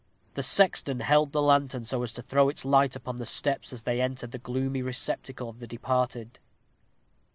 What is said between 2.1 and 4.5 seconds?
to throw its light upon the steps as they entered the